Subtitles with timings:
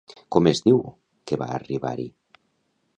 [0.35, 0.79] Com es diu
[1.31, 2.11] que va arribar-hi?